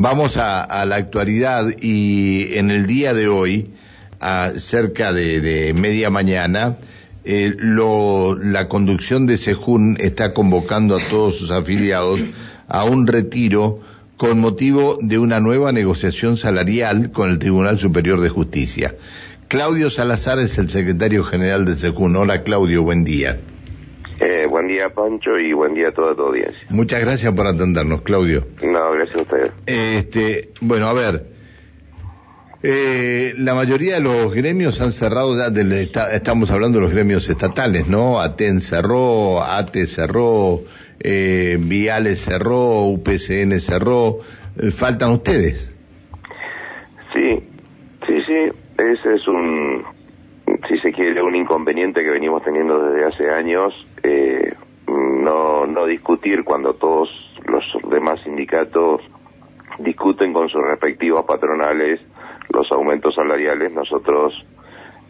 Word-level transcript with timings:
Vamos 0.00 0.36
a, 0.36 0.86
la 0.86 0.94
actualidad 0.94 1.70
y 1.80 2.54
en 2.56 2.70
el 2.70 2.86
día 2.86 3.14
de 3.14 3.26
hoy, 3.26 3.72
a 4.20 4.52
cerca 4.56 5.12
de, 5.12 5.72
media 5.74 6.08
mañana, 6.08 6.76
eh, 7.24 7.52
la 7.58 8.68
conducción 8.68 9.26
de 9.26 9.36
Sejún 9.36 9.96
está 9.98 10.34
convocando 10.34 10.94
a 10.94 11.00
todos 11.00 11.38
sus 11.38 11.50
afiliados 11.50 12.20
a 12.68 12.84
un 12.84 13.08
retiro 13.08 13.80
con 14.16 14.38
motivo 14.38 14.98
de 15.00 15.18
una 15.18 15.40
nueva 15.40 15.72
negociación 15.72 16.36
salarial 16.36 17.10
con 17.10 17.30
el 17.30 17.40
Tribunal 17.40 17.80
Superior 17.80 18.20
de 18.20 18.28
Justicia. 18.28 18.94
Claudio 19.48 19.90
Salazar 19.90 20.38
es 20.38 20.58
el 20.58 20.68
secretario 20.68 21.24
general 21.24 21.64
de 21.64 21.76
Sejún. 21.76 22.14
Hola 22.14 22.44
Claudio, 22.44 22.84
buen 22.84 23.02
día. 23.02 23.40
Eh, 24.20 24.46
buen 24.48 24.66
día, 24.66 24.88
Pancho, 24.90 25.38
y 25.38 25.52
buen 25.52 25.74
día 25.74 25.88
a 25.88 25.92
toda 25.92 26.14
tu 26.14 26.22
audiencia. 26.22 26.58
Muchas 26.70 27.00
gracias 27.00 27.32
por 27.34 27.46
atendernos, 27.46 28.02
Claudio. 28.02 28.46
No, 28.62 28.92
gracias 28.92 29.16
a 29.16 29.22
ustedes. 29.22 29.52
Este, 29.66 30.50
bueno, 30.60 30.88
a 30.88 30.92
ver, 30.92 31.24
eh, 32.60 33.34
la 33.38 33.54
mayoría 33.54 33.94
de 33.94 34.00
los 34.00 34.34
gremios 34.34 34.80
han 34.80 34.92
cerrado, 34.92 35.36
ya 35.36 35.46
estamos 36.12 36.50
hablando 36.50 36.78
de 36.78 36.84
los 36.84 36.92
gremios 36.92 37.28
estatales, 37.28 37.88
¿no? 37.88 38.20
ATEN 38.20 38.60
cerró, 38.60 39.40
ATE 39.44 39.86
cerró, 39.86 40.62
eh, 40.98 41.56
Viales 41.60 42.24
cerró, 42.24 42.86
UPCN 42.86 43.60
cerró, 43.60 44.18
eh, 44.60 44.72
faltan 44.72 45.12
ustedes. 45.12 45.70
Sí, 47.14 47.40
sí, 48.08 48.14
sí, 48.26 48.52
ese 48.76 49.14
es 49.14 49.28
un, 49.28 49.84
si 50.66 50.78
se 50.78 50.92
quiere, 50.92 51.22
un 51.22 51.36
inconveniente 51.36 52.02
que 52.02 52.10
venimos 52.10 52.42
teniendo 52.42 52.78
desde 52.82 53.06
hace 53.06 53.30
años, 53.30 53.72
eh, 54.02 54.54
no, 54.86 55.66
no 55.66 55.86
discutir 55.86 56.44
cuando 56.44 56.74
todos 56.74 57.08
los 57.46 57.64
demás 57.90 58.20
sindicatos 58.22 59.02
discuten 59.78 60.32
con 60.32 60.48
sus 60.48 60.62
respectivos 60.62 61.24
patronales 61.24 62.00
los 62.50 62.70
aumentos 62.72 63.14
salariales, 63.14 63.72
nosotros 63.72 64.32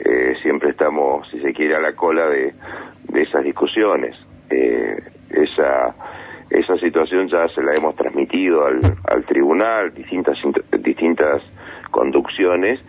eh, 0.00 0.34
siempre 0.42 0.70
estamos, 0.70 1.28
si 1.30 1.40
se 1.40 1.52
quiere, 1.52 1.76
a 1.76 1.80
la 1.80 1.92
cola 1.94 2.26
de, 2.28 2.52
de 3.04 3.22
esas 3.22 3.44
discusiones. 3.44 4.16
Eh, 4.50 4.96
esa, 5.30 5.94
esa 6.50 6.76
situación 6.78 7.28
ya 7.28 7.48
se 7.48 7.62
la 7.62 7.74
hemos 7.74 7.94
transmitido 7.94 8.66
al, 8.66 8.80
al 9.04 9.24
tribunal, 9.24 9.94
distintas, 9.94 10.36
distintas 10.80 11.42
conducciones, 11.90 12.80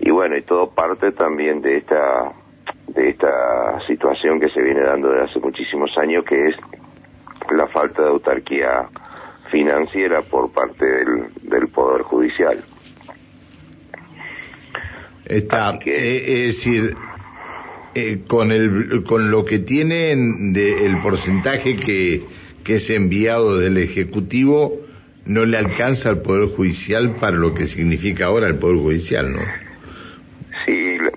y 0.00 0.10
bueno, 0.10 0.36
y 0.36 0.42
todo 0.42 0.70
parte 0.70 1.12
también 1.12 1.60
de 1.60 1.78
esta 1.78 2.32
de 2.88 3.10
esta 3.10 3.80
situación 3.86 4.40
que 4.40 4.48
se 4.50 4.62
viene 4.62 4.80
dando 4.80 5.08
desde 5.10 5.24
hace 5.24 5.40
muchísimos 5.40 5.90
años, 5.98 6.24
que 6.24 6.48
es 6.48 6.56
la 7.50 7.66
falta 7.68 8.02
de 8.02 8.08
autarquía 8.08 8.88
financiera 9.50 10.22
por 10.22 10.50
parte 10.52 10.84
del, 10.84 11.26
del 11.42 11.68
Poder 11.68 12.02
Judicial. 12.02 12.62
Está, 15.24 15.78
eh, 15.84 16.24
es 16.26 16.46
decir, 16.46 16.96
eh, 17.94 18.22
con, 18.26 18.52
el, 18.52 19.02
con 19.04 19.30
lo 19.30 19.44
que 19.44 19.58
tienen 19.58 20.52
de, 20.52 20.86
el 20.86 21.00
porcentaje 21.00 21.76
que, 21.76 22.24
que 22.62 22.74
es 22.76 22.90
enviado 22.90 23.58
del 23.58 23.78
Ejecutivo, 23.78 24.80
no 25.24 25.44
le 25.44 25.58
alcanza 25.58 26.10
al 26.10 26.22
Poder 26.22 26.54
Judicial 26.54 27.16
para 27.20 27.36
lo 27.36 27.54
que 27.54 27.66
significa 27.66 28.26
ahora 28.26 28.48
el 28.48 28.58
Poder 28.58 28.76
Judicial, 28.76 29.32
¿no? 29.32 29.65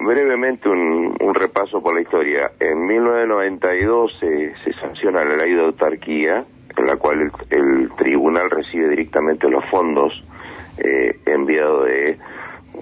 Brevemente 0.09 0.67
un, 0.67 1.35
repaso 1.35 1.83
por 1.83 1.93
la 1.93 2.01
historia. 2.01 2.49
En 2.59 2.83
1992 2.87 4.11
se, 4.19 4.55
se 4.63 4.73
sanciona 4.79 5.23
la 5.23 5.37
ley 5.37 5.53
de 5.53 5.61
autarquía, 5.61 6.45
en 6.75 6.85
la 6.87 6.95
cual 6.95 7.31
el, 7.51 7.91
tribunal 7.95 8.49
recibe 8.49 8.89
directamente 8.89 9.47
los 9.47 9.63
fondos 9.65 10.11
eh, 10.79 11.15
enviados 11.27 11.85
de, 11.85 12.17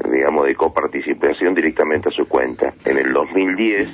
digamos, 0.10 0.46
de 0.46 0.56
coparticipación 0.56 1.54
directamente 1.54 2.08
a 2.08 2.14
su 2.14 2.26
cuenta. 2.30 2.74
En 2.86 2.98
el 2.98 3.12
2010 3.12 3.90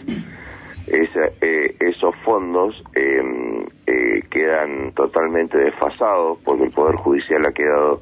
eh, 0.86 1.76
esos 1.80 2.16
fondos 2.18 2.84
em, 2.94 3.66
eh, 3.88 4.22
quedan 4.30 4.92
totalmente 4.92 5.58
desfasados 5.58 6.38
porque 6.46 6.66
el 6.66 6.72
Poder 6.72 6.98
Judicial 6.98 7.44
ha 7.48 7.52
quedado 7.52 8.00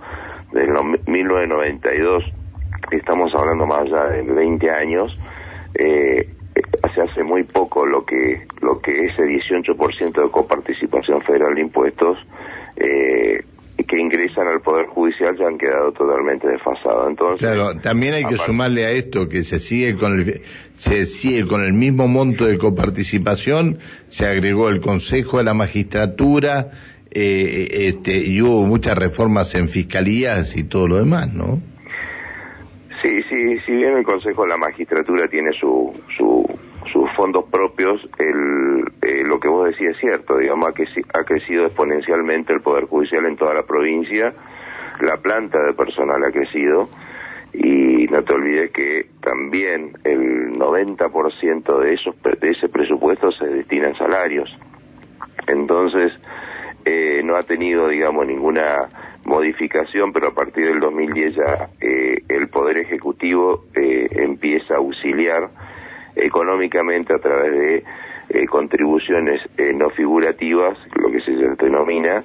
desde 0.52 0.74
1992 1.08 2.26
estamos 2.98 3.34
hablando 3.36 3.66
más 3.66 3.82
allá 3.82 4.06
de 4.08 4.24
20 4.24 4.70
años, 4.72 5.18
eh, 5.76 6.30
se 6.94 7.02
hace 7.02 7.24
muy 7.24 7.44
poco 7.44 7.86
lo 7.86 8.06
que 8.06 8.46
lo 8.62 8.82
que 8.82 8.92
ese 8.92 9.24
18% 9.24 10.24
de 10.24 10.32
coparticipación 10.32 11.22
federal 11.22 11.56
de 11.56 11.62
impuestos 11.62 12.18
eh, 12.76 13.44
que 13.88 14.00
ingresan 14.00 14.48
al 14.48 14.62
poder 14.62 14.88
judicial 14.88 15.36
ya 15.38 15.48
han 15.48 15.58
quedado 15.58 15.92
totalmente 15.92 16.48
desfasados. 16.48 17.10
Entonces, 17.10 17.40
claro, 17.40 17.80
también 17.82 18.14
hay 18.14 18.26
que 18.26 18.38
sumarle 18.38 18.86
a 18.86 18.92
esto 18.92 19.28
que 19.28 19.44
se 19.44 19.60
sigue 19.60 19.96
con 19.96 20.20
el 20.20 20.42
se 20.76 21.06
sigue 21.06 21.48
con 21.48 21.64
el 21.64 21.74
mismo 21.74 22.08
monto 22.08 22.46
de 22.46 22.58
coparticipación, 22.58 23.80
se 24.10 24.26
agregó 24.26 24.70
el 24.70 24.82
Consejo 24.82 25.38
de 25.38 25.44
la 25.46 25.54
Magistratura, 25.54 26.72
eh, 27.12 27.68
este, 27.72 28.18
y 28.18 28.42
hubo 28.42 28.66
muchas 28.66 28.98
reformas 28.98 29.54
en 29.56 29.68
fiscalías 29.68 30.56
y 30.56 30.64
todo 30.64 30.88
lo 30.88 30.98
demás, 30.98 31.34
¿no? 31.34 31.62
Sí, 33.32 33.58
si 33.66 33.72
bien 33.72 33.96
el 33.96 34.04
Consejo 34.04 34.44
de 34.44 34.50
la 34.50 34.58
Magistratura 34.58 35.26
tiene 35.30 35.54
su, 35.54 35.90
su, 36.18 36.44
sus 36.92 37.10
fondos 37.16 37.46
propios, 37.46 38.02
el, 38.20 38.84
eh, 39.02 39.24
lo 39.24 39.40
que 39.40 39.48
vos 39.48 39.70
decís 39.70 39.92
es 39.92 39.98
cierto, 40.00 40.38
digamos, 40.38 40.74
que 40.74 40.84
ha 41.14 41.24
crecido 41.24 41.66
exponencialmente 41.66 42.52
el 42.52 42.60
Poder 42.60 42.88
Judicial 42.88 43.26
en 43.26 43.38
toda 43.38 43.54
la 43.54 43.64
provincia, 43.64 44.34
la 45.00 45.16
planta 45.16 45.64
de 45.64 45.72
personal 45.72 46.22
ha 46.26 46.32
crecido 46.32 46.90
y 47.54 48.06
no 48.08 48.22
te 48.24 48.36
olvides 48.36 48.72
que 48.72 49.06
también 49.22 49.94
el 50.04 50.52
90% 50.52 51.80
de, 51.80 51.94
esos, 51.94 52.22
de 52.22 52.50
ese 52.50 52.68
presupuesto 52.68 53.32
se 53.32 53.46
destina 53.46 53.88
en 53.88 53.96
salarios. 53.96 54.50
Entonces, 55.48 56.12
eh, 56.84 57.22
no 57.24 57.38
ha 57.38 57.44
tenido, 57.44 57.88
digamos, 57.88 58.28
ninguna 58.28 58.90
modificación, 59.26 60.12
pero 60.14 60.30
a 60.30 60.34
partir 60.34 60.66
del 60.68 60.80
2010 60.80 61.36
ya 61.36 61.70
eh, 61.80 62.24
el 62.28 62.50
Poder 62.50 62.78
Ejecutivo 62.78 63.66
eh, 63.76 64.08
empieza 64.12 64.76
a 64.76 64.78
auxiliar 64.78 65.50
económicamente 66.16 67.14
a 67.14 67.20
través 67.20 67.52
de 67.52 67.84
eh, 68.30 68.46
contribuciones 68.48 69.42
no 69.76 69.90
figurativas, 69.92 70.78
lo 70.96 71.12
que 71.12 71.22
se 71.22 71.32
denomina, 71.32 72.24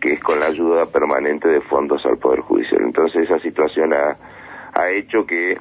que 0.00 0.14
es 0.14 0.20
con 0.20 0.40
la 0.40 0.46
ayuda 0.46 0.86
permanente 0.86 1.48
de 1.48 1.60
fondos 1.62 2.04
al 2.06 2.18
Poder 2.18 2.40
Judicial. 2.40 2.82
Entonces 2.82 3.24
esa 3.24 3.38
situación 3.40 3.92
ha, 3.92 4.16
hecho 4.90 5.26
que, 5.26 5.58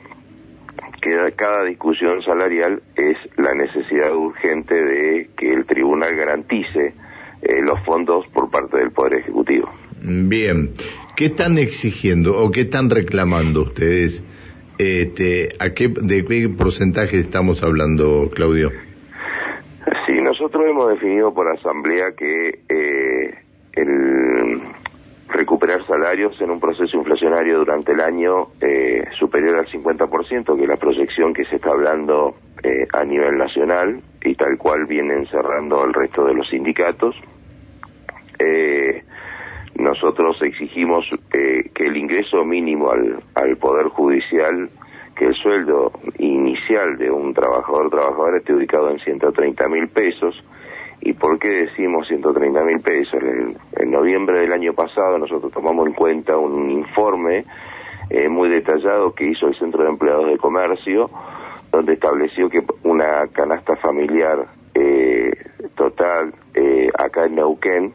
que 1.01 1.33
cada 1.35 1.63
discusión 1.63 2.21
salarial 2.21 2.83
es 2.95 3.17
la 3.37 3.53
necesidad 3.55 4.13
urgente 4.13 4.75
de 4.75 5.29
que 5.35 5.51
el 5.51 5.65
tribunal 5.65 6.15
garantice 6.15 6.93
los 7.61 7.79
fondos 7.83 8.27
por 8.27 8.51
parte 8.51 8.77
del 8.77 8.91
Poder 8.91 9.15
Ejecutivo. 9.15 9.71
Bien, 10.01 10.71
¿qué 11.15 11.25
están 11.25 11.57
exigiendo 11.57 12.37
o 12.37 12.51
qué 12.51 12.61
están 12.61 12.89
reclamando 12.89 13.63
ustedes? 13.63 14.23
Este, 14.77 15.49
¿a 15.59 15.73
qué, 15.73 15.87
¿De 15.89 16.23
qué 16.23 16.49
porcentaje 16.49 17.19
estamos 17.19 17.63
hablando, 17.63 18.29
Claudio? 18.33 18.71
Sí, 20.05 20.13
nosotros 20.21 20.65
hemos 20.69 20.89
definido 20.89 21.33
por 21.33 21.47
asamblea 21.47 22.11
que 22.15 22.59
eh, 22.69 23.33
el 23.73 24.61
recuperar 25.29 25.85
salarios 25.85 26.39
en 26.41 26.51
un 26.51 26.59
proceso 26.59 26.97
inflacionario 26.97 27.59
durante 27.59 27.91
el 27.91 28.01
año 28.01 28.47
eh, 28.61 29.03
superior 29.19 29.57
al 29.57 29.67
50%, 29.67 30.55
que 30.55 30.63
es 30.63 30.69
la 30.69 30.77
proyección 30.77 31.33
que 31.33 31.45
se 31.45 31.57
está 31.57 31.71
hablando 31.71 32.35
eh, 32.63 32.87
a 32.93 33.03
nivel 33.03 33.37
nacional 33.37 34.01
y 34.23 34.35
tal 34.35 34.57
cual 34.57 34.85
vienen 34.85 35.27
cerrando 35.27 35.83
el 35.85 35.93
resto 35.93 36.25
de 36.25 36.33
los 36.33 36.47
sindicatos. 36.49 37.15
Eh, 38.39 38.76
nosotros 39.77 40.41
exigimos 40.41 41.05
eh, 41.33 41.69
que 41.73 41.85
el 41.85 41.97
ingreso 41.97 42.43
mínimo 42.43 42.89
al, 42.89 43.23
al 43.35 43.57
Poder 43.57 43.87
Judicial, 43.89 44.69
que 45.15 45.25
el 45.25 45.35
sueldo 45.35 45.91
inicial 46.17 46.97
de 46.97 47.11
un 47.11 47.33
trabajador 47.33 47.89
trabajadora 47.89 48.37
esté 48.37 48.53
ubicado 48.53 48.89
en 48.89 48.99
130 48.99 49.67
mil 49.67 49.87
pesos. 49.89 50.43
¿Y 51.01 51.13
por 51.13 51.37
qué 51.37 51.49
decimos 51.49 52.07
130 52.07 52.63
mil 52.63 52.79
pesos? 52.79 53.21
En, 53.21 53.91
noviembre 53.91 54.41
del 54.41 54.51
año 54.51 54.73
pasado 54.73 55.17
nosotros 55.17 55.51
tomamos 55.51 55.87
en 55.87 55.93
cuenta 55.93 56.37
un 56.37 56.69
informe 56.69 57.45
eh, 58.09 58.27
muy 58.27 58.49
detallado 58.49 59.13
que 59.13 59.25
hizo 59.25 59.47
el 59.47 59.55
Centro 59.57 59.83
de 59.83 59.89
Empleados 59.89 60.27
de 60.27 60.37
Comercio, 60.37 61.09
donde 61.71 61.93
estableció 61.93 62.49
que 62.49 62.63
una 62.83 63.27
canasta 63.27 63.75
familiar 63.77 64.45
eh, 64.73 65.31
total 65.75 66.33
acá 66.97 67.25
en 67.25 67.35
Neuquén 67.35 67.93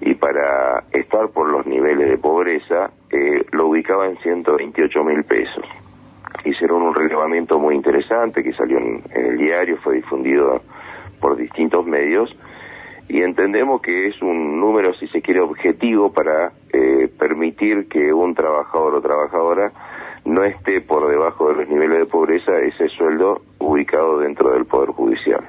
y 0.00 0.14
para 0.14 0.84
estar 0.92 1.28
por 1.30 1.48
los 1.50 1.66
niveles 1.66 2.08
de 2.08 2.18
pobreza 2.18 2.90
eh, 3.10 3.44
lo 3.52 3.68
ubicaba 3.68 4.06
en 4.06 4.16
128 4.18 5.04
mil 5.04 5.24
pesos. 5.24 5.64
Hicieron 6.44 6.82
un 6.82 6.94
relevamiento 6.94 7.58
muy 7.58 7.74
interesante 7.74 8.42
que 8.42 8.52
salió 8.52 8.78
en, 8.78 9.02
el 9.14 9.38
diario, 9.38 9.76
fue 9.78 9.96
difundido 9.96 10.62
por 11.20 11.36
distintos 11.36 11.84
medios 11.84 12.30
y 13.08 13.22
entendemos 13.22 13.80
que 13.80 14.06
es 14.06 14.22
un 14.22 14.60
número, 14.60 14.94
si 14.94 15.08
se 15.08 15.20
quiere, 15.22 15.40
objetivo 15.40 16.12
para 16.12 16.52
eh, 16.72 17.08
permitir 17.18 17.88
que 17.88 18.12
un 18.12 18.34
trabajador 18.34 18.96
o 18.96 19.00
trabajadora 19.00 19.72
no 20.24 20.44
esté 20.44 20.80
por 20.82 21.08
debajo 21.08 21.48
de 21.48 21.54
los 21.56 21.68
niveles 21.68 22.00
de 22.00 22.06
pobreza 22.06 22.52
ese 22.60 22.88
sueldo 22.96 23.42
ubicado 23.58 24.18
dentro 24.18 24.52
del 24.52 24.66
Poder 24.66 24.90
Judicial. 24.90 25.40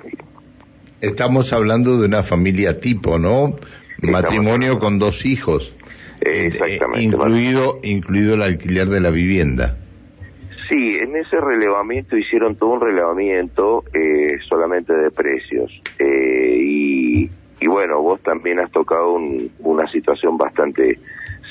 Estamos 1.01 1.53
hablando 1.53 1.97
de 1.97 2.07
una 2.07 2.23
familia 2.23 2.79
tipo, 2.79 3.17
¿no? 3.19 3.55
Matrimonio 4.01 4.79
con 4.79 4.99
dos 4.99 5.25
hijos. 5.25 5.75
Eh, 6.21 6.47
exactamente. 6.47 7.01
incluido, 7.01 7.79
incluido 7.83 8.33
el 8.33 8.41
alquiler 8.41 8.87
de 8.87 8.99
la 8.99 9.09
vivienda. 9.09 9.77
Sí, 10.69 10.97
en 10.97 11.15
ese 11.15 11.39
relevamiento 11.39 12.15
hicieron 12.17 12.55
todo 12.55 12.71
un 12.71 12.81
relevamiento 12.81 13.83
eh, 13.93 14.37
solamente 14.47 14.93
de 14.93 15.09
precios. 15.09 15.71
Eh, 15.97 16.57
y, 16.61 17.29
y, 17.59 17.67
bueno, 17.67 18.01
vos 18.01 18.21
también 18.21 18.59
has 18.59 18.71
tocado 18.71 19.17
una 19.59 19.91
situación 19.91 20.37
bastante 20.37 20.99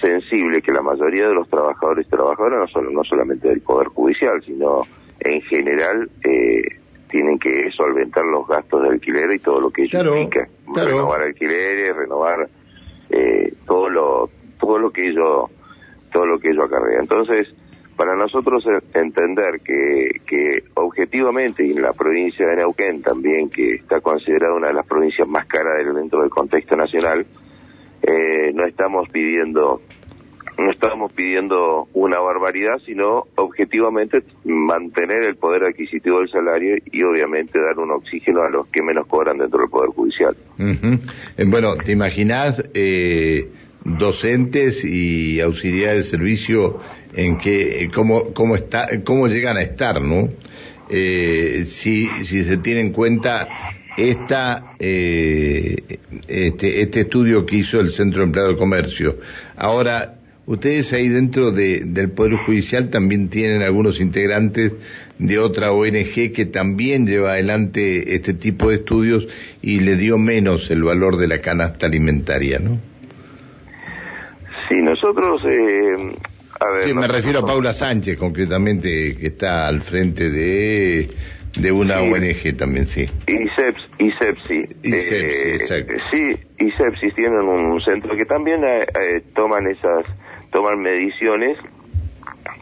sensible 0.01 0.63
que 0.63 0.73
la 0.73 0.83
mayoría 0.83 1.27
de 1.29 1.35
los 1.35 1.49
trabajadores 1.49 2.07
y 2.07 2.11
trabajadoras, 2.11 2.61
no, 2.61 2.69
solo, 2.69 2.91
no 2.91 3.03
solamente 3.03 3.49
del 3.49 3.61
Poder 3.61 3.89
Judicial, 3.89 4.41
sino 4.45 4.83
en 5.21 5.41
general, 5.43 6.09
eh, 6.25 6.63
tienen 7.09 7.39
que 7.39 7.71
solventar 7.73 8.25
los 8.25 8.47
gastos 8.47 8.83
de 8.83 8.89
alquiler 8.91 9.33
y 9.33 9.39
todo 9.39 9.61
lo 9.61 9.71
que 9.71 9.85
ello 9.85 10.17
implica. 10.17 10.49
Renovar 10.75 11.23
alquileres, 11.23 11.97
renovar 11.97 12.49
eh, 13.11 13.53
todo 13.67 13.89
lo 13.89 14.31
todo 14.59 14.79
lo 14.79 14.91
que 14.91 15.09
ello 15.09 15.49
todo 16.13 16.27
lo 16.27 16.39
que 16.39 16.51
ello 16.51 16.65
acarrea. 16.65 17.01
Entonces, 17.01 17.49
para 17.97 18.15
nosotros 18.15 18.65
entender 18.95 19.61
que, 19.61 20.21
que 20.25 20.63
objetivamente 20.75 21.67
y 21.67 21.73
en 21.73 21.83
la 21.83 21.93
provincia 21.93 22.47
de 22.47 22.57
Neuquén 22.57 23.03
también, 23.03 23.51
que 23.51 23.75
está 23.75 24.01
considerada 24.01 24.55
una 24.55 24.69
de 24.69 24.75
las 24.75 24.87
provincias 24.87 25.27
más 25.27 25.47
caras 25.47 25.85
dentro 25.95 26.21
del 26.21 26.31
contexto 26.31 26.77
nacional, 26.77 27.27
eh, 28.03 28.53
no 28.55 28.65
estamos 28.65 29.09
pidiendo 29.09 29.83
no 30.59 30.71
estamos 30.73 31.13
pidiendo 31.13 31.89
una 31.95 32.19
barbaridad, 32.19 32.79
sino 32.85 33.29
objetivamente 33.37 34.25
mantener 34.45 35.23
el 35.23 35.37
poder 35.37 35.65
adquisitivo 35.65 36.19
del 36.19 36.29
salario 36.31 36.77
y 36.91 37.03
obviamente 37.05 37.61
dar 37.61 37.79
un 37.79 37.93
oxígeno 37.93 38.43
a 38.43 38.51
los 38.51 38.67
que 38.69 38.83
menos 38.83 39.07
cobran 39.07 39.39
dentro 39.39 39.61
del 39.61 39.71
Poder 39.71 39.91
Judicial. 39.91 40.37
Eh, 40.59 41.45
bueno, 41.47 41.77
¿te 41.77 41.93
imaginas 41.93 42.63
eh, 42.75 43.49
docentes 43.85 44.85
y 44.85 45.41
auxiliares 45.41 45.99
de 45.99 46.03
servicio 46.03 46.81
en 47.15 47.39
que, 47.39 47.85
eh, 47.85 47.91
cómo, 47.95 48.33
cómo, 48.35 48.57
está, 48.57 48.89
cómo 49.05 49.29
llegan 49.29 49.57
a 49.57 49.63
estar, 49.63 50.03
¿no? 50.03 50.29
Eh, 50.91 51.65
si, 51.67 52.09
si 52.25 52.45
se 52.45 52.57
tiene 52.59 52.81
en 52.81 52.93
cuenta 52.93 53.49
esta, 53.97 54.75
eh, 54.79 55.77
este, 56.27 56.81
este 56.81 57.01
estudio 57.01 57.45
que 57.45 57.57
hizo 57.57 57.81
el 57.81 57.91
Centro 57.91 58.21
de 58.21 58.27
Empleado 58.27 58.51
de 58.51 58.57
Comercio. 58.57 59.19
Ahora, 59.57 60.18
ustedes 60.49 60.93
ahí 60.93 61.09
dentro 61.09 61.53
de, 61.53 61.83
del 61.85 62.11
Poder 62.11 62.37
Judicial 62.37 62.91
también 62.91 63.29
tienen 63.29 63.63
algunos 63.63 64.01
integrantes 64.01 64.73
de 65.19 65.39
otra 65.39 65.73
ONG 65.73 66.33
que 66.35 66.47
también 66.47 67.07
lleva 67.07 67.33
adelante 67.33 68.15
este 68.15 68.35
tipo 68.35 68.71
de 68.71 68.77
estudios 68.77 69.29
y 69.63 69.81
le 69.81 69.97
dio 69.97 70.19
menos 70.19 70.71
el 70.71 70.83
valor 70.83 71.19
de 71.19 71.29
la 71.29 71.41
canasta 71.41 71.87
alimentaria, 71.87 72.59
¿no? 72.59 72.81
Sí, 74.69 74.83
nosotros... 74.83 75.43
Eh, 75.45 76.15
a 76.61 76.71
ver, 76.73 76.89
sí, 76.89 76.95
me 76.95 77.07
refiero 77.07 77.41
a 77.41 77.47
Paula 77.47 77.73
Sánchez, 77.73 78.19
concretamente, 78.19 79.17
que 79.17 79.29
está 79.29 79.69
al 79.69 79.81
frente 79.81 80.29
de 80.29 81.09
de 81.57 81.73
una 81.73 82.01
ONG 82.01 82.57
también, 82.57 82.87
sí. 82.87 83.07
ISEPS, 83.27 83.83
ISEPSI. 83.99 84.55
ISEPSI, 84.83 85.75
eh, 85.75 85.99
Sí, 86.11 86.65
ISEPSI 86.65 87.11
tienen 87.13 87.49
un 87.49 87.81
centro 87.81 88.17
que 88.17 88.25
también 88.25 88.63
eh, 88.65 88.87
eh, 89.01 89.23
toman 89.35 89.67
esas, 89.67 90.07
toman 90.51 90.81
mediciones, 90.81 91.59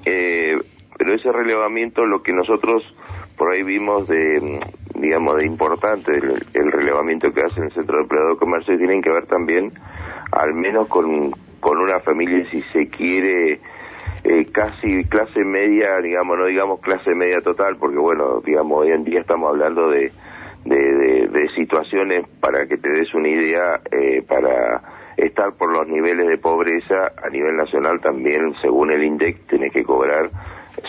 eh, 0.04 0.58
pero 0.98 1.14
ese 1.14 1.30
relevamiento, 1.32 2.06
lo 2.06 2.22
que 2.22 2.32
nosotros 2.32 2.82
por 3.36 3.52
ahí 3.52 3.62
vimos 3.62 4.08
de, 4.08 4.60
digamos, 4.94 5.36
de 5.36 5.46
importante, 5.46 6.18
el, 6.54 6.72
relevamiento 6.72 7.32
que 7.32 7.42
hace 7.42 7.60
el 7.60 7.72
Centro 7.72 7.96
de 7.96 8.02
Empleado 8.02 8.30
de 8.30 8.36
Comercio, 8.36 8.78
tienen 8.78 9.02
que 9.02 9.10
ver 9.10 9.26
también, 9.26 9.72
al 10.32 10.54
menos 10.54 10.88
con, 10.88 11.32
con 11.60 11.78
una 11.78 12.00
familia, 12.00 12.48
si 12.50 12.62
se 12.72 12.88
quiere, 12.88 13.60
eh, 14.24 14.46
casi 14.50 15.04
clase 15.04 15.44
media, 15.44 15.98
digamos, 16.00 16.38
no 16.38 16.46
digamos 16.46 16.80
clase 16.80 17.14
media 17.14 17.40
total, 17.42 17.76
porque 17.76 17.98
bueno, 17.98 18.40
digamos, 18.44 18.80
hoy 18.80 18.92
en 18.92 19.04
día 19.04 19.20
estamos 19.20 19.50
hablando 19.50 19.90
de, 19.90 20.12
de, 20.64 21.48
situaciones, 21.54 22.26
para 22.40 22.66
que 22.66 22.76
te 22.76 22.90
des 22.90 23.14
una 23.14 23.28
idea, 23.28 23.80
eh, 23.90 24.22
para 24.26 24.82
estar 25.16 25.52
por 25.54 25.72
los 25.72 25.86
niveles 25.88 26.28
de 26.28 26.38
pobreza 26.38 27.12
a 27.22 27.28
nivel 27.30 27.56
nacional 27.56 28.00
también, 28.00 28.54
según 28.60 28.90
el 28.92 29.02
INDEC, 29.04 29.46
tenés 29.46 29.72
que 29.72 29.82
cobrar 29.82 30.30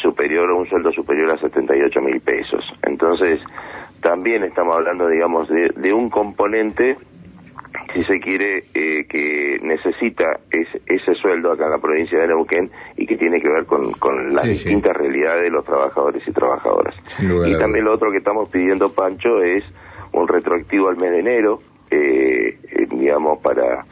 superior 0.01 0.51
un 0.51 0.67
sueldo 0.67 0.91
superior 0.91 1.31
a 1.31 1.37
78 1.37 2.01
mil 2.01 2.19
pesos. 2.19 2.63
Entonces, 2.83 3.39
también 4.01 4.43
estamos 4.43 4.75
hablando, 4.75 5.07
digamos, 5.07 5.47
de, 5.47 5.69
de 5.75 5.93
un 5.93 6.09
componente 6.09 6.97
si 7.93 8.03
se 8.03 8.19
quiere, 8.19 8.65
eh, 8.73 9.05
que 9.07 9.59
necesita 9.61 10.39
ese 10.51 11.15
sueldo 11.15 11.51
acá 11.51 11.65
en 11.65 11.71
la 11.71 11.77
provincia 11.77 12.19
de 12.19 12.27
Neuquén 12.27 12.69
y 12.95 13.05
que 13.05 13.17
tiene 13.17 13.39
que 13.39 13.49
ver 13.49 13.65
con, 13.65 13.91
con 13.93 14.33
las 14.33 14.45
distintas 14.45 14.95
realidades 14.95 15.45
de 15.45 15.51
los 15.51 15.65
trabajadores 15.65 16.21
y 16.27 16.31
trabajadoras. 16.31 16.95
Y 17.19 17.57
también 17.57 17.85
lo 17.85 17.93
otro 17.93 18.11
que 18.11 18.17
estamos 18.17 18.49
pidiendo, 18.49 18.91
Pancho, 18.91 19.41
es 19.41 19.63
un 20.11 20.27
retroactivo 20.27 20.89
al 20.89 20.97
mes 20.97 21.11
de 21.11 21.19
enero, 21.19 21.59
eh, 21.89 22.59
eh 22.63 22.87
digamos, 22.89 23.39
para, 23.39 23.85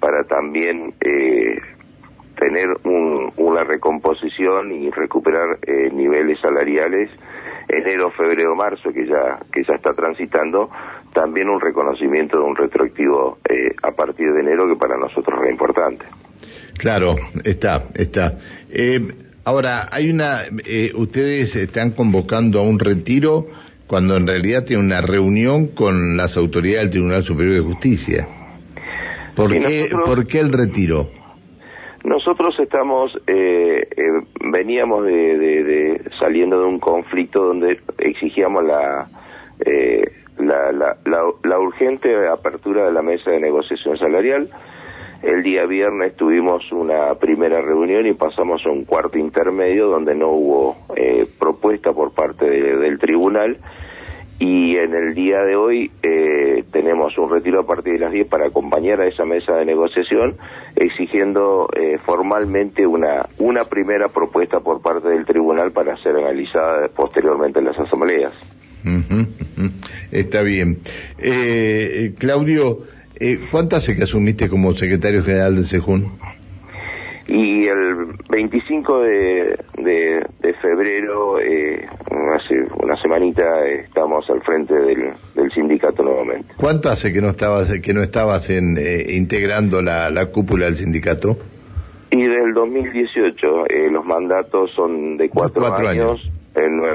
para 0.00 0.24
también 0.24 0.94
eh, 1.00 1.58
tener 2.38 2.68
un, 2.84 3.32
una 3.36 3.64
recomposición 3.64 4.72
y 4.72 4.90
recuperar 4.90 5.58
eh, 5.66 5.90
niveles 5.92 6.38
salariales 6.40 7.10
enero, 7.70 8.10
febrero, 8.10 8.54
marzo 8.54 8.90
que 8.92 9.06
ya 9.06 9.38
que 9.52 9.62
ya 9.62 9.74
está 9.74 9.92
transitando 9.94 10.70
también 11.12 11.48
un 11.48 11.60
reconocimiento 11.60 12.38
de 12.38 12.44
un 12.44 12.56
retroactivo 12.56 13.38
eh, 13.48 13.74
a 13.82 13.92
partir 13.92 14.32
de 14.32 14.40
enero 14.40 14.68
que 14.68 14.76
para 14.76 14.96
nosotros 14.96 15.40
es 15.44 15.50
importante. 15.50 16.04
Claro, 16.78 17.16
está, 17.44 17.84
está. 17.94 18.38
Eh, 18.70 19.00
ahora, 19.44 19.88
hay 19.90 20.10
una, 20.10 20.42
eh, 20.64 20.92
ustedes 20.94 21.56
están 21.56 21.92
convocando 21.92 22.60
a 22.60 22.62
un 22.62 22.78
retiro 22.78 23.48
cuando 23.86 24.16
en 24.16 24.26
realidad 24.26 24.64
tiene 24.64 24.82
una 24.82 25.00
reunión 25.00 25.68
con 25.68 26.16
las 26.16 26.36
autoridades 26.36 26.82
del 26.82 26.90
Tribunal 26.90 27.24
Superior 27.24 27.54
de 27.54 27.60
Justicia. 27.60 28.28
¿Por, 29.40 29.58
qué, 29.58 29.88
¿por 30.04 30.26
qué 30.26 30.40
el 30.40 30.52
retiro? 30.52 31.08
Nosotros 32.04 32.54
estamos, 32.60 33.10
eh, 33.26 33.88
veníamos 34.52 35.06
de, 35.06 35.38
de, 35.38 36.02
saliendo 36.18 36.60
de 36.60 36.66
un 36.66 36.78
conflicto 36.78 37.44
donde 37.44 37.80
exigíamos 37.98 38.64
la, 38.64 39.08
eh, 39.64 40.12
la, 40.38 40.72
la, 40.72 40.96
la, 41.42 41.58
urgente 41.58 42.28
apertura 42.28 42.84
de 42.86 42.92
la 42.92 43.00
mesa 43.00 43.30
de 43.30 43.40
negociación 43.40 43.96
salarial. 43.96 44.50
El 45.22 45.42
día 45.42 45.64
viernes 45.64 46.16
tuvimos 46.16 46.70
una 46.72 47.14
primera 47.14 47.62
reunión 47.62 48.06
y 48.06 48.12
pasamos 48.12 48.64
a 48.66 48.70
un 48.70 48.84
cuarto 48.84 49.18
intermedio 49.18 49.88
donde 49.88 50.14
no 50.14 50.28
hubo 50.28 50.76
eh, 50.96 51.26
propuesta 51.38 51.92
por 51.92 52.12
parte 52.12 52.44
del 52.46 52.98
tribunal 52.98 53.58
y 54.40 54.74
en 54.76 54.94
el 54.94 55.14
día 55.14 55.42
de 55.42 55.54
hoy 55.54 55.90
eh, 56.02 56.64
tenemos 56.72 57.16
un 57.18 57.30
retiro 57.30 57.60
a 57.60 57.66
partir 57.66 57.92
de 57.92 57.98
las 57.98 58.10
10 58.10 58.26
para 58.26 58.46
acompañar 58.46 58.98
a 59.02 59.06
esa 59.06 59.26
mesa 59.26 59.54
de 59.56 59.66
negociación 59.66 60.36
exigiendo 60.76 61.68
eh, 61.76 61.98
formalmente 62.06 62.86
una, 62.86 63.26
una 63.38 63.64
primera 63.64 64.08
propuesta 64.08 64.60
por 64.60 64.80
parte 64.80 65.10
del 65.10 65.26
tribunal 65.26 65.72
para 65.72 65.94
ser 65.98 66.16
analizada 66.16 66.88
posteriormente 66.88 67.58
en 67.58 67.66
las 67.66 67.78
asambleas. 67.78 68.32
Está 70.10 70.42
bien. 70.42 70.78
Eh, 71.18 72.14
Claudio, 72.18 72.78
eh, 73.20 73.40
¿cuánto 73.50 73.76
hace 73.76 73.94
que 73.94 74.04
asumiste 74.04 74.48
como 74.48 74.72
secretario 74.72 75.22
general 75.22 75.56
del 75.56 75.64
SEJUN? 75.64 76.18
Y 77.28 77.66
el 77.66 78.16
25 78.28 79.00
de, 79.02 79.58
de, 79.76 80.54
febrero, 80.60 81.38
eh, 81.38 81.86
estamos 83.66 84.28
al 84.30 84.42
frente 84.42 84.74
del, 84.74 85.50
sindicato 85.52 86.02
nuevamente. 86.02 86.54
¿Cuánto 86.56 86.88
hace 86.88 87.12
que 87.12 87.20
no 87.20 87.30
estabas, 87.30 87.68
que 87.80 87.92
no 87.92 88.02
estabas 88.02 88.50
en, 88.50 88.76
eh, 88.78 89.14
integrando 89.16 89.82
la, 89.82 90.10
la 90.10 90.26
cúpula 90.26 90.66
del 90.66 90.76
sindicato? 90.76 91.36
Y 92.10 92.22
del 92.26 92.52
2018, 92.54 93.66
eh, 93.68 93.90
los 93.90 94.04
mandatos 94.04 94.70
son 94.74 95.16
de 95.16 95.28
cuatro, 95.28 95.66
años 95.88 96.20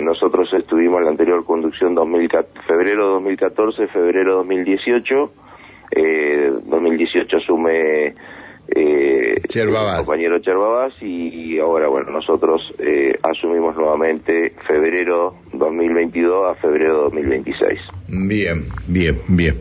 nosotros 0.01 0.49
estuvimos 0.53 0.99
en 0.99 1.05
la 1.05 1.11
anterior 1.11 1.43
conducción 1.45 1.95
2014, 1.95 2.67
febrero 2.67 3.07
2014, 3.13 3.87
febrero 3.87 4.35
2018. 4.37 5.31
Eh, 5.91 6.51
2018 6.65 7.37
asume 7.37 8.15
eh, 8.67 9.35
el 9.53 9.97
compañero 9.97 10.39
Cherbabás 10.39 10.93
y, 11.01 11.59
ahora, 11.59 11.87
bueno, 11.87 12.11
nosotros 12.11 12.61
eh, 12.79 13.13
asumimos 13.23 13.75
nuevamente 13.75 14.53
febrero 14.67 15.35
2022 15.53 16.51
a 16.51 16.55
febrero 16.55 17.03
2026. 17.03 17.79
Bien, 18.07 18.65
bien, 18.87 19.21
bien. 19.27 19.55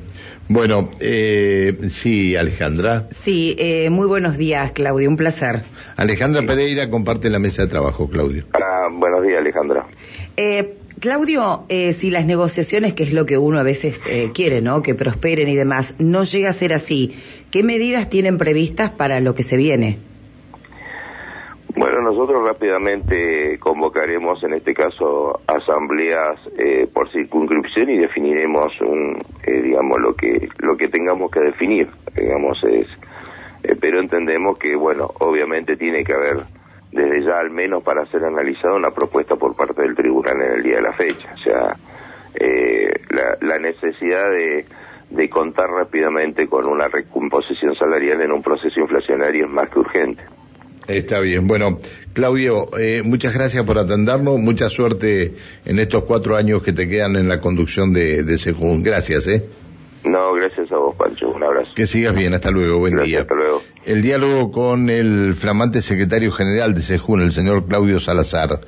Bueno, 0.48 0.90
eh, 1.00 1.74
sí, 1.90 2.36
Alejandra. 2.36 3.08
Sí, 3.10 3.56
eh, 3.58 3.88
muy 3.88 4.06
buenos 4.06 4.36
días, 4.36 4.72
Claudio, 4.72 5.08
un 5.08 5.16
placer. 5.16 5.62
Alejandra 5.96 6.42
Pereira 6.42 6.90
comparte 6.90 7.30
la 7.30 7.38
mesa 7.38 7.62
de 7.62 7.68
trabajo, 7.68 8.08
Claudio. 8.10 8.44
Ah, 8.52 8.88
buenos 8.92 9.22
días, 9.22 9.38
Alejandra. 9.38 9.86
Eh, 10.36 10.74
Claudio, 11.00 11.64
eh, 11.68 11.92
si 11.92 12.10
las 12.10 12.24
negociaciones, 12.24 12.94
que 12.94 13.02
es 13.02 13.12
lo 13.12 13.26
que 13.26 13.36
uno 13.36 13.58
a 13.58 13.62
veces 13.62 14.00
eh, 14.06 14.30
quiere, 14.32 14.62
¿no? 14.62 14.82
Que 14.82 14.94
prosperen 14.94 15.48
y 15.48 15.56
demás, 15.56 15.94
no 15.98 16.22
llega 16.22 16.50
a 16.50 16.52
ser 16.52 16.72
así, 16.72 17.16
¿qué 17.50 17.62
medidas 17.62 18.08
tienen 18.08 18.38
previstas 18.38 18.90
para 18.90 19.20
lo 19.20 19.34
que 19.34 19.42
se 19.42 19.56
viene? 19.56 19.98
Bueno, 21.76 22.00
nosotros 22.02 22.46
rápidamente 22.46 23.58
convocaremos, 23.58 24.42
en 24.44 24.54
este 24.54 24.72
caso, 24.72 25.40
asambleas 25.48 26.38
eh, 26.56 26.86
por 26.92 27.10
circunscripción 27.10 27.90
y 27.90 27.98
definiremos, 27.98 28.72
un, 28.80 29.18
digamos, 29.44 30.00
lo 30.00 30.14
que 30.14 30.48
lo 30.58 30.76
que 30.76 30.86
tengamos 30.86 31.32
que 31.32 31.40
definir, 31.40 31.88
digamos, 32.16 32.62
es, 32.62 32.86
pero 33.80 33.98
entendemos 33.98 34.56
que, 34.58 34.76
bueno, 34.76 35.10
obviamente 35.18 35.76
tiene 35.76 36.04
que 36.04 36.12
haber 36.12 36.44
desde 36.94 37.24
ya 37.24 37.40
al 37.40 37.50
menos 37.50 37.82
para 37.82 38.06
ser 38.06 38.24
analizada 38.24 38.74
una 38.74 38.92
propuesta 38.92 39.34
por 39.34 39.56
parte 39.56 39.82
del 39.82 39.96
tribunal 39.96 40.40
en 40.40 40.52
el 40.58 40.62
día 40.62 40.76
de 40.76 40.82
la 40.82 40.92
fecha. 40.92 41.28
O 41.34 41.38
sea, 41.38 41.76
eh, 42.36 42.92
la, 43.40 43.58
necesidad 43.58 44.30
de, 44.30 45.28
contar 45.28 45.68
rápidamente 45.68 46.46
con 46.46 46.68
una 46.68 46.86
recomposición 46.86 47.74
salarial 47.74 48.22
en 48.22 48.30
un 48.30 48.42
proceso 48.42 48.78
inflacionario 48.78 49.46
es 49.46 49.50
más 49.50 49.68
que 49.70 49.80
urgente. 49.80 50.22
Está 50.86 51.18
bien. 51.18 51.48
Bueno, 51.48 51.80
Claudio, 52.12 52.68
eh, 52.78 53.02
muchas 53.04 53.34
gracias 53.34 53.64
por 53.64 53.78
atendernos. 53.78 54.38
Mucha 54.38 54.68
suerte 54.68 55.34
en 55.64 55.78
estos 55.80 56.04
cuatro 56.04 56.36
años 56.36 56.62
que 56.62 56.72
te 56.72 56.88
quedan 56.88 57.16
en 57.16 57.26
la 57.26 57.40
conducción 57.40 57.92
de, 57.92 58.22
de 58.22 58.38
Sejún. 58.38 58.84
Gracias, 58.84 59.26
¿eh? 59.26 59.44
No, 60.04 60.34
gracias 60.34 60.70
a 60.70 60.76
vos, 60.76 60.94
Pancho. 60.96 61.30
Un 61.30 61.42
abrazo. 61.42 61.70
Que 61.74 61.86
sigas 61.86 62.14
bien. 62.14 62.34
Hasta 62.34 62.50
luego. 62.50 62.78
Buen 62.78 63.02
día. 63.02 63.22
Hasta 63.22 63.34
luego. 63.34 63.62
El 63.84 64.02
diálogo 64.02 64.50
con 64.50 64.90
el 64.90 65.34
flamante 65.34 65.82
secretario 65.82 66.30
general 66.32 66.74
de 66.74 66.82
Sejún, 66.82 67.20
el 67.20 67.32
señor 67.32 67.66
Claudio 67.66 67.98
Salazar. 67.98 68.60